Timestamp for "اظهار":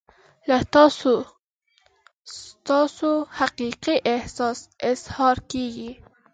4.91-5.37